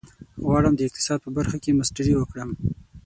غواړم 0.45 0.73
د 0.75 0.81
اقتصاد 0.87 1.19
په 1.23 1.29
برخه 1.37 1.57
کې 1.63 1.77
ماسټري 1.77 2.13
وکړم. 2.17 2.49